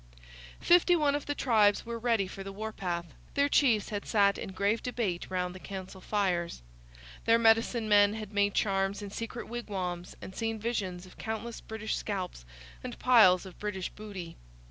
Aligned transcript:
Fifty 0.59 0.95
one 0.95 1.13
of 1.13 1.27
the 1.27 1.35
tribes 1.35 1.85
were 1.85 1.99
ready 1.99 2.25
for 2.25 2.43
the 2.43 2.51
warpath. 2.51 3.13
Their 3.35 3.47
chiefs 3.47 3.89
had 3.89 4.07
sat 4.07 4.39
in 4.39 4.51
grave 4.51 4.81
debate 4.81 5.29
round 5.29 5.53
the 5.53 5.59
council 5.59 6.01
fires. 6.01 6.63
Their 7.25 7.37
medicine 7.37 7.87
men 7.87 8.15
had 8.15 8.33
made 8.33 8.55
charms 8.55 9.03
in 9.03 9.11
secret 9.11 9.47
wigwams 9.47 10.15
and 10.19 10.35
seen 10.35 10.57
visions 10.57 11.05
of 11.05 11.19
countless 11.19 11.61
British 11.61 11.95
scalps 11.97 12.45
and 12.83 12.97
piles 12.97 13.45
of 13.45 13.59
British 13.59 13.89
booty. 13.89 14.37